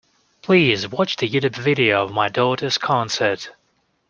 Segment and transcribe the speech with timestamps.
[0.41, 3.51] Please watch the Youtube video of my daughter's concert